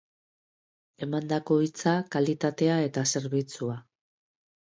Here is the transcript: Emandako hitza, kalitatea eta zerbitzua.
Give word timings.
Emandako 1.07 1.57
hitza, 1.65 1.93
kalitatea 2.15 2.79
eta 2.87 3.05
zerbitzua. 3.13 3.77